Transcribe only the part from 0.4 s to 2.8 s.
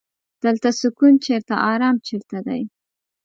دلته سکون چرته ارام چرته دی.